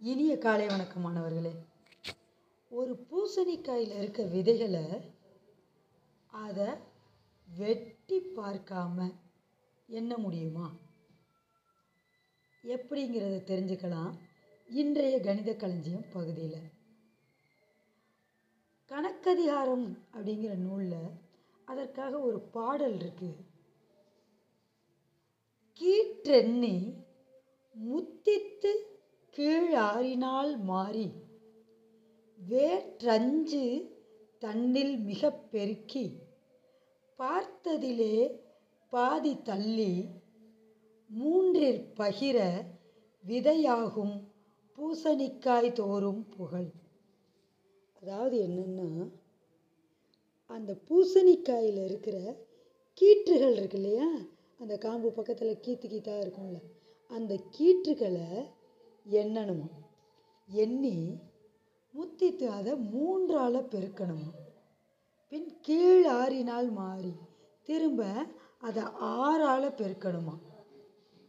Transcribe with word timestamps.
இனிய 0.00 0.38
காலை 0.38 0.66
வணக்கம் 0.66 1.02
மாணவர்களே. 1.02 1.52
ஒரு 2.68 3.06
பூசணிக்காயில் 3.10 3.94
இருக்க 3.96 4.22
விதைகளை 4.22 5.00
அதை 6.26 6.66
வெட்டி 7.56 8.18
பார்க்காம 8.36 9.14
எண்ண 9.86 10.16
முடியுமா? 10.16 10.72
எப்படிங்கிறத 12.62 13.40
தெரிஞ்சுக்கலாம் 13.50 14.12
இன்றைய 14.68 15.20
கணித 15.20 15.54
களஞ்சியம் 15.54 16.08
பகுதியில். 16.12 16.70
கணக்கதிகாரம் 18.86 19.98
அப்படிங்கிற 20.12 20.54
நூலில் 20.54 21.10
அதற்காக 21.64 22.20
ஒரு 22.20 22.40
பாடல் 22.40 22.96
இருக்குது 22.96 23.44
கீற்றெண்ணி 25.80 27.04
முத்தித்து 27.72 28.97
கீழாறினால் 29.38 30.64
மாறி 30.64 31.08
வேற்றஞ்சு 32.38 33.90
தன்னில் 34.38 34.98
மிக 34.98 35.30
பெருக்கி 35.30 36.06
பார்த்ததிலே 37.18 38.16
பாதி 38.92 39.42
தள்ளி 39.42 39.92
மூன்றிற் 41.10 41.84
பகிர 41.96 42.38
விதையாகும் 43.24 44.16
பூசணிக்காய் 44.78 45.72
தோறும் 45.72 46.28
புகழ். 46.36 46.68
அதாவது 48.02 48.36
என்னென்னா 48.46 49.08
அந்த 50.46 50.74
பூசணிக்காயில் 50.88 51.80
இருக்கிற 51.84 52.16
கீற்றுகள் 53.00 53.56
இருக்கு 53.56 53.76
இல்லையா 53.76 54.10
அந்த 54.58 54.78
காம்பு 54.78 55.10
பக்கத்தில் 55.10 55.60
கீத்து 55.66 55.88
கீத்தாக 55.88 56.24
இருக்கும்ல 56.24 56.60
அந்த 57.10 57.34
கீற்றுகளை 57.58 58.28
எண்ணணுமா 59.10 59.68
எண்ணி 60.46 61.18
முத்தித்து 61.90 62.50
அதை 62.50 62.76
மூன்றால் 62.76 63.54
பெருக்கணுமா? 63.54 64.30
பின் 65.28 65.60
கீழ் 65.60 66.06
ஆறினால் 66.06 66.70
மாறி 66.70 67.14
திரும்ப 67.62 68.26
அதை 68.58 68.82
ஆறால் 69.00 69.70
பெருக்கணுமா? 69.70 70.38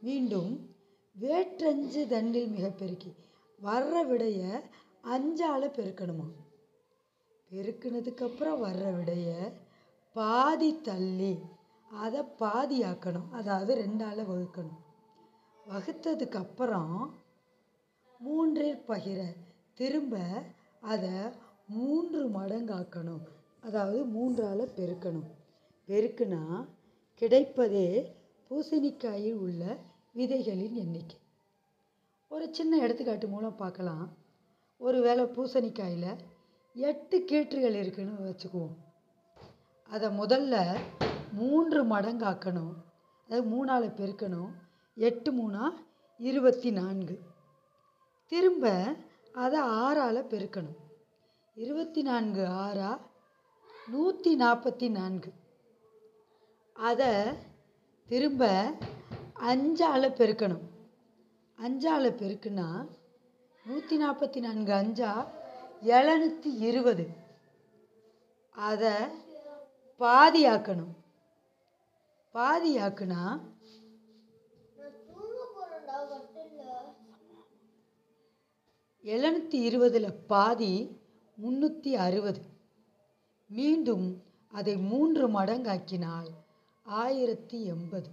மீண்டும் 0.00 0.74
வேற்றஞ்சு 1.20 2.06
தண்டில் 2.06 2.48
மிக 2.48 2.68
பெருக்கி 2.70 3.14
வர்ற 3.62 3.94
விடைய 4.06 4.60
அஞ்சால் 5.04 5.68
பெருக்கணுமா? 5.68 6.28
பெருக்கினதுக்கப்புறம் 7.50 8.62
வர்ற 8.62 8.84
விடைய 8.98 9.52
பாதி 10.12 10.80
தள்ளி 10.80 11.38
அதை 11.90 12.20
பாதியாக்கணும். 12.20 13.30
அதாவது 13.30 13.74
ரெண்டால் 13.74 14.26
வகுக்கணும். 14.30 14.80
வகுத்ததுக்கப்புறம் 15.68 17.10
அப்புறம் 18.18 18.36
மூன்றில் 18.36 18.82
பகிர 18.88 19.24
திரும்ப 19.74 20.42
அதை 20.80 21.10
மூன்று 21.68 22.28
மடங்காக்கணும். 22.28 23.24
அதாவது 23.60 24.04
மூன்றால் 24.04 24.68
பெருக்கணும். 24.76 25.26
பெருக்குனா 25.88 26.66
கிடைப்பதே 27.20 28.12
பூசணிக்காயில் 28.50 29.32
உள்ள 29.32 29.76
விதைகளின் 30.14 30.72
எண்ணிக்கை. 30.72 31.18
ஒரு 32.28 32.54
சின்ன 32.54 32.78
எடுத்துக்காட்டு 32.78 33.28
மூலம் 33.28 33.56
பார்க்கலாம். 33.56 34.08
ஒரு 34.76 35.00
வேளை 35.00 35.24
பூசணிக்காயில் 35.24 36.16
எட்டு 36.74 37.18
கீற்றுகள் 37.18 37.74
இருக்குன்னு 37.74 38.30
வச்சுக்குவோம். 38.30 38.76
அதை 39.88 40.18
முதல்ல 40.18 40.76
மூன்று 41.32 41.84
மடங்காக்கணும். 41.84 42.74
அதாவது 43.28 43.48
மூணால் 43.50 43.94
பெருக்கணும். 44.00 44.50
எட்டு 44.94 45.32
மூணா 45.32 45.68
இருபத்தி 46.18 46.70
நான்கு. 46.70 47.34
திரும்ப 48.26 48.94
அதை 49.34 49.60
ஆறால் 49.60 50.28
பெருக்கணும். 50.30 50.78
இருபத்தி 51.54 52.02
நான்கு 52.02 52.44
ஆறா? 52.46 52.90
நூற்றி 53.88 54.36
நாற்பத்தி 54.36 54.88
நான்கு 54.90 55.30
அதை 56.76 57.12
திரும்ப 58.08 58.42
அஞ்சால் 59.50 60.08
பெருக்கணும். 60.18 60.66
அஞ்சால் 61.58 62.08
பெருக்குனா 62.20 62.68
நூற்றி 63.64 63.96
நாற்பத்தி 64.04 64.40
நான்கு 64.40 64.72
அஞ்சா? 64.72 65.12
எழுநூற்றி 65.82 66.50
இருபது 66.68 67.06
அதை 68.50 68.94
பாதியாக்கணும். 70.00 70.94
பாதியாக்குனா 72.34 73.22
எழுநூற்றி 79.06 79.58
இருபதில் 79.68 80.14
பாதி 80.26 80.98
முந்நூற்றி 81.42 81.92
அறுபது. 81.92 82.40
மீண்டும் 83.46 84.06
அதை 84.52 84.76
மூன்று 84.76 85.24
மடங்காக்கினால் 85.28 86.26
ஆயிரத்தி 86.82 87.64
எண்பது. 87.64 88.08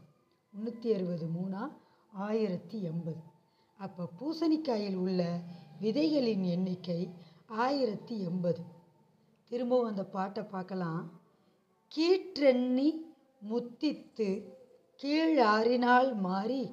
முந்நூற்றி 0.54 0.90
அறுபது 0.94 1.26
மூணா 1.28 1.64
ஆயிரத்தி 2.12 2.82
எண்பது. 2.82 3.22
அப்போ 3.80 4.08
பூசணிக்காயில் 4.20 4.96
உள்ள 4.96 5.40
விதைகளின் 5.82 6.44
எண்ணிக்கை 6.44 7.10
ஆயிரத்தி 7.48 8.22
எண்பது. 8.22 8.62
திரும்பவும் 9.52 9.88
அந்த 9.88 10.06
பாட்டை 10.06 10.44
பார்க்கலாம். 10.44 11.22
கீற்றெண்ணி 11.92 12.90
முத்தித்து 13.40 14.30
கீழாறினால் 15.02 16.16
மாறி 16.16 16.64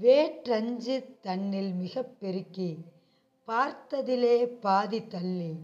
வேற்றஞ்சு 0.00 0.96
தன்னில் 1.20 1.72
மிக 1.74 2.02
பெருக்கி 2.02 2.84
பார்த்ததிலே 3.46 4.46
பாதி 4.60 5.06
தள்ளி 5.06 5.58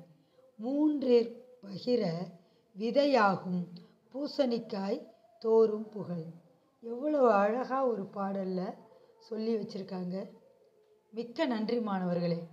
மூன்றிற் 0.64 1.34
பகிர 1.62 2.02
விதையாகும் 2.78 3.66
பூசணிக்காய் 4.12 5.06
தோறும் 5.38 5.88
புகழ். 5.88 6.24
எவ்வளவு 6.80 7.32
அழகாக 7.32 7.86
ஒரு 7.86 8.04
பாடலில் 8.06 8.74
சொல்லி 9.18 9.56
வச்சுருக்காங்க. 9.56 10.30
மிக்க 11.10 11.46
நன்றி 11.46 11.80
மாணவர்களே. 11.80 12.48